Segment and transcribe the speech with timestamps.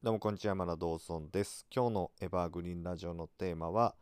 [0.00, 1.66] どうもこんにちは山田道尊です。
[1.74, 3.96] 今日のエバーグリーンラジオのテーマは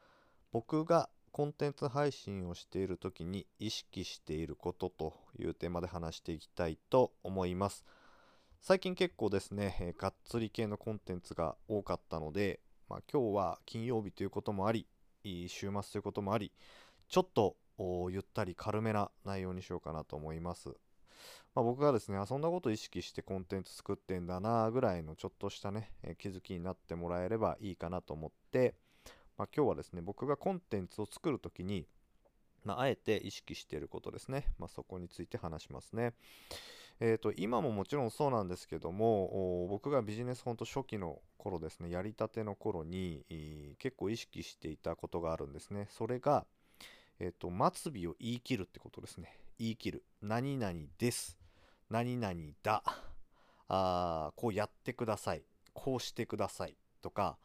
[0.52, 7.82] 僕がコンテンツ配信をしている時に意識していることというテーマで話していきたいと思います。
[8.60, 12.60] 最近結構ですね、えーがっつり系のコンテンツが多かったので、
[12.90, 14.86] まあ、今日は金曜日ということもあり
[15.24, 16.52] いい週末ということもあり
[17.08, 17.56] ちょっと
[18.10, 20.76] ゆったり軽めな内容にしようかなと思います。
[21.54, 28.74] まあ、僕がですね、あそんなこと意識してコンテンツ作ってんだなぐらいのちょっとしたね、え気づきになってもらえればいいかなと思って、
[29.38, 31.86] まあ、今日はですね、僕がコンテンツを作るときに、
[32.64, 36.14] まあ、あえて意識していることですね、まあ、そこについて話しますね。
[36.98, 43.22] えー、と今ももちろんそうなんですけども僕がビジネス本当初期の頃ですねやりたての頃に
[43.78, 45.88] 結構意識していたことがあるんですね。
[45.90, 46.46] それが、
[47.18, 49.38] えー、と末尾を言い切るってことですね。
[49.58, 50.04] 言い切る。
[50.22, 51.38] 何々です。
[51.90, 52.82] 何々だ。
[53.68, 55.42] あーこうやってください。
[55.72, 56.76] こうしてください。
[57.02, 57.38] とか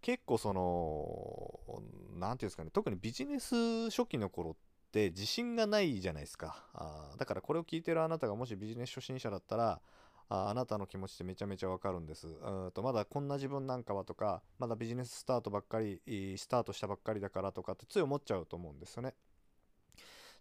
[0.00, 1.82] 結構その
[2.18, 2.70] 何ていうんですかね。
[2.70, 4.54] 特にビジネス初期の頃っ
[4.90, 6.64] て自信がないじゃないですか。
[6.74, 9.80] あーだからこれを聞いてるあなたがもしビジネス初心者だったら
[10.28, 12.26] ああなたの気持ちってめちゃめちゃわかるんです。
[12.26, 16.00] うんとまだこんな自分なんかはとかまだビジネススタートばっかり
[16.36, 19.14] スタートしたばっかりだからとかってつい思っちゃうと思うんですよね。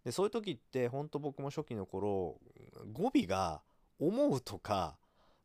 [0.03, 2.39] でそういう時ってほんと僕も初期の頃
[2.91, 3.61] 語尾が
[3.99, 4.97] 「思う」とか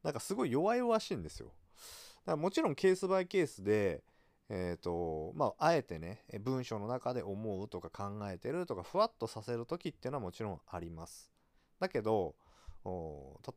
[0.03, 1.49] なんかすごい弱々しいんですよ。
[1.49, 4.03] だからもちろんケースバイケースで
[4.49, 11.33] えーとまあ、あえてね文章の中で思うとか考えてるとかふわっとさせる時っていうのはもちろんあります。
[11.81, 12.37] だけど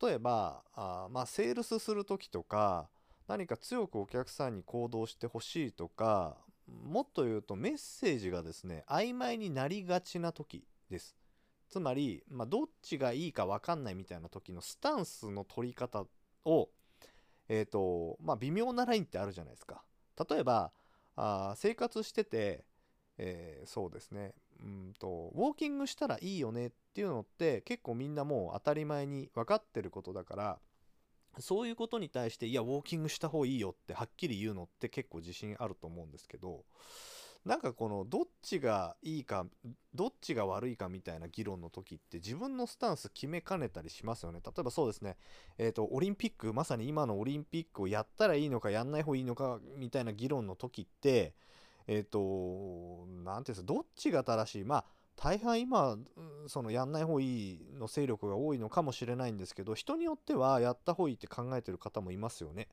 [0.01, 2.89] 例えばあまあセールスする時とか
[3.27, 10.65] 何か強くお客さんに行動してほしいとかもっと言うとメッセージがですね曖昧になりがちな時。
[10.89, 11.15] です。
[11.69, 16.05] つまり、まあ、どっちがいいか分かんないみたいな時のスタンスの取り方
[16.45, 16.69] を
[17.49, 19.83] えっ、とまあ微妙なラインってあるじゃないですか。
[20.29, 20.71] 例えば
[21.15, 22.63] あ生活してて、
[23.17, 24.33] えーそうですね。
[24.61, 30.59] うんとウォーキングしたらいいよねっていうのって結構みんなもう当たり前に分かってることだから
[31.39, 36.65] そういうことに対していやウォーキングした方がいいよってはっきり言うのって結構自信あると思うんですけど
[37.45, 39.45] なんかこのどっちがいいか
[39.95, 44.41] どっちが悪いかみたいな議論の時って自分のスタンス決めかねたりしますよね。
[44.45, 45.17] 例えばそうですね。
[45.57, 51.33] えっ、とオリンピックまさに今のオリンピックをやったらいいのかやんない方がいいのかみたいな議論の時って
[51.87, 54.63] えっ、となんていうんですかどっちが正しい？
[54.63, 54.85] まあ
[55.15, 55.97] 大半今
[56.47, 62.69] そのやんない方がいいの勢力が多いのかもしれないんですけど人によってはやった方がいいって考えてる方もいますよね。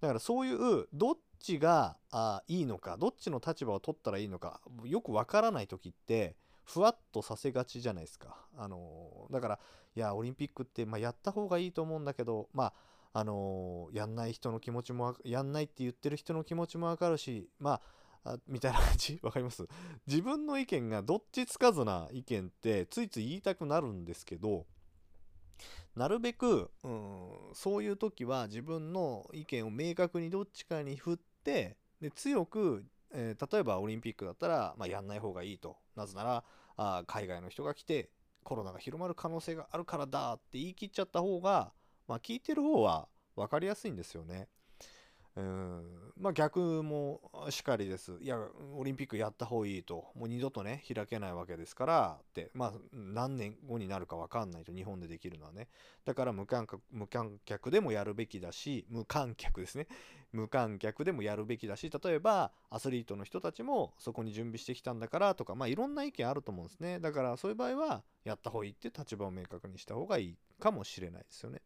[0.00, 8.36] だからそういうどっちがあいいのかどっちの立場を取ったらいいのかよくわからない時ってふわっとさせがちじゃないですか。
[8.56, 9.58] あのだから
[9.94, 12.72] いやオリンピックって、まあ、やった方がいいと思うんだけどま
[13.12, 17.80] ああのやんない人の気持ちもやんないって言ってる人の気持ちもわかるしま
[18.24, 19.20] ああみたいな感じ？
[19.22, 19.68] わかります？
[20.06, 24.64] 自分の意見がどっちつかずな意見ってついつい言いたくなるんですけど
[25.94, 36.44] なるべく、うん、そういう時は自分の意見を明確にどっちかに振ってで強く、えー例えばオリンピックだったら、まあ、やんない方がいいとなぜなら
[36.76, 38.10] あ海外の人が来て
[38.42, 41.72] コロナが広まる可能性があるからだって言い切っちゃった方が、
[42.08, 44.48] まあ、聞いてる方は分かりやすいんですよね。
[45.36, 48.16] まあ逆もしっかりです。
[48.20, 48.38] いや、
[48.76, 55.68] オリンピックやった方がいいと、もう二度とね、開けないわけですからって、まあ何年後になるか分かんないと、日本でできるのはね。
[56.04, 59.88] だから無観客無観客でもやるべきだし、無観客ですね。
[60.30, 67.00] 無観客でもやるべきだし、例えばアスリートの人たちもそこに準備してきたんだからとか、まあいろんな意見あると思うんですね。
[67.00, 71.60] だからそういう場合は、やった方がいいって立場を明確にした方がいいかもしれないですよね。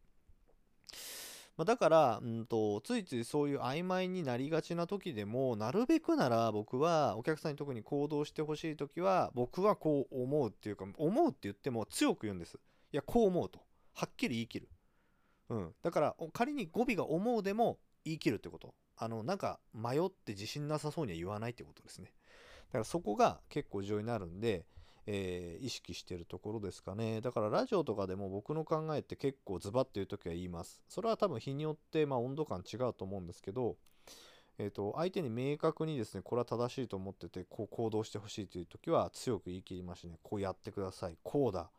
[1.59, 12.61] まあ、だから、うんと、ついついそういう曖昧になりがちな時でも、なるべくなら僕はお客さんに特に行動してほしい時は、僕はこう思うっていうか、思うって言っても強く言うんです。
[12.93, 13.59] いや、こう思うと。
[13.93, 14.69] はっきり言い切る。
[15.49, 15.75] うん。
[15.83, 18.77] だから、仮に語尾が思うでも言い切るってこと。
[18.97, 22.13] あの、なんか迷って自信なさそうには言わないってことですね。
[22.69, 24.65] だからそこが結構重要になるんで、
[25.11, 27.23] えー意識してるところですかね。
[27.23, 30.83] だからラジオとかでも僕の考えって結構ズバッていう時は言います。
[30.87, 33.77] それは多分日によってまあ温度感違うと思うんですけど、
[34.59, 40.19] えー、と相手に明確にですねこれは正しいと思っててこう行動してほしいという時は強く言い切りましてね。
[40.23, 41.17] こうやってください。
[41.23, 41.71] こうだ。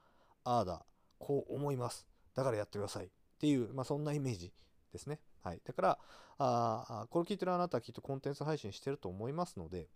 [0.44, 0.84] ああだ。
[1.20, 2.08] こう思います。
[2.34, 3.06] だからやってください。
[3.06, 3.10] っ
[3.40, 4.52] ていう、まあ、そんなイメージ
[4.92, 5.20] ですね。
[5.44, 6.00] はい、だから
[6.38, 9.88] ああこれ聞いてるあなたはきっとコンテンツ配信してると思いますので、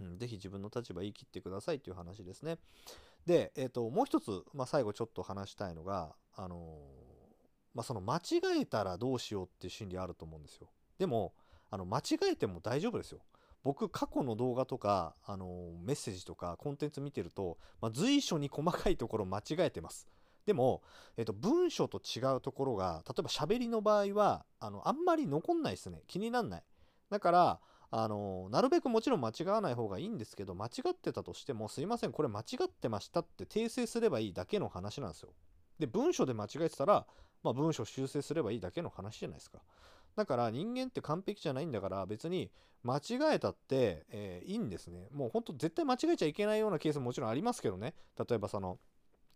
[0.00, 2.58] うん、ぜひ自分の立場言い切ってくださいという話ですね。
[3.26, 6.78] で、えー、ともう一つ、まあ、最後ちょっと話したいのが、あの
[7.74, 10.68] まあ、その間違えたらどうしようっていう心理あると思うんですよ。
[10.98, 11.32] でも
[11.70, 12.02] あの間違
[12.32, 13.18] えても大丈夫ですよ
[13.64, 20.06] 僕過去の動画とかあのメッセージとかコンテンツ見てると、まあ、随所に細かいところ間違えてます
[20.46, 20.82] でも、
[21.16, 26.62] えっと、文章と違うところが例えば喋りの場合はあのあんまり残んないですね気になんない
[27.10, 27.60] だから
[27.90, 35.30] あのなるべくもちろん間違わない方がいいんですけど間違ってたとしてもすいませんこれ間違ってましたって訂正すればいいだけの話なんですよ。
[35.78, 37.06] で文章で間違えてたら、
[37.42, 39.58] まあ、文章修正すればいいだけの話じゃないですか。
[40.16, 42.50] だから人間って完璧じゃないんだから別に
[42.84, 45.08] 間違えたって、えー、いいんですね。
[45.12, 47.94] もうほんと絶対間違えちゃいけないようなケースももちろんありますけどね。
[48.16, 48.78] 例えばその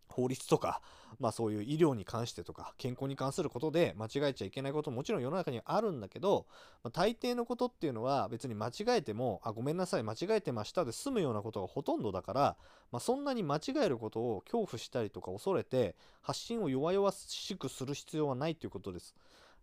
[0.09, 0.81] 法律とか、
[1.21, 6.47] まあそういう医療に関してとか、健康に関することで間違えちゃいけないことももちろん世の中にはあるんだけど、
[6.83, 12.57] まあ、大抵のことっていうのは別に間違えても、あ、ごめんなさい、間違えてましたで済むようなことがほとんどだから、
[12.91, 19.15] まあ、そんなに間違えることを恐怖したりとか恐れて、発信を弱々しくする必要はないということです。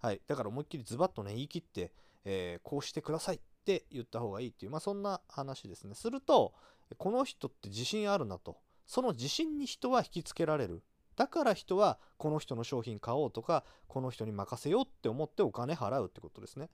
[0.02, 0.22] はい。
[0.28, 1.92] だから思いっきりズバッとね、言い切って、
[2.26, 5.96] えー、こうしてくださいって言った方がいいっていう、まあそんな話ですね。
[5.96, 6.54] すると、
[6.98, 8.58] この人って自信あるなと。
[8.86, 10.84] その自信に人は引きつけられる。
[11.16, 16.70] だから人はこの人の商品買おうとか、この人に任せようって思ってお金払うってことですね。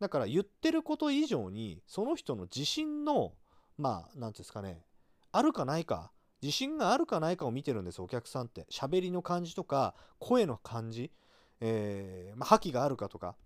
[0.00, 3.32] だから言ってること以上に、その人の自信の、
[3.78, 4.84] まあ、何て言うんですかね、
[5.32, 8.66] あるかないか、自信があるかないかを見てるんですお客さんって。
[8.70, 11.10] 喋りの感じとか、声の感じ、
[11.60, 13.36] えー、まあ、覇気があるかとか。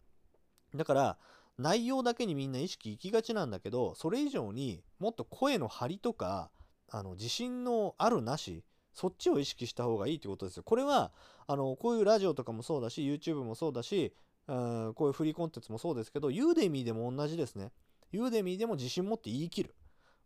[0.74, 1.18] だから、
[1.58, 6.50] 内容だけにみんな意識いきがちなんだけど、それ以上にもっと声の張りとか、
[6.90, 10.62] あの自信のあるなしそっちを意識した方がいいってことですよ。
[10.62, 11.12] これは
[11.46, 14.12] あのこういうラジオとかもそうだし YouTube もそうだし
[14.48, 17.72] うんこういうフリーコンテンツもそうですけどユーデミーでも同じですね。
[18.12, 19.74] ユーデミーでも自信持って言い切る。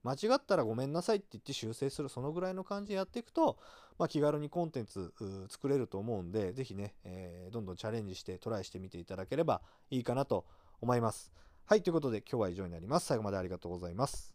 [0.03, 3.59] 間違ったらごめんなさいって言って修正するそのぐらいの感じでやっていくと、
[3.99, 5.15] まあ、気軽にコンテンツ
[5.49, 10.45] 作れると思うんで是非ね、えー、どんどんチャレンジしてトライしてみていただければいいかなと
[10.83, 11.33] 思います。
[11.65, 13.07] はいということで今日は以上になります。
[13.07, 14.34] 最後までありがとうございます。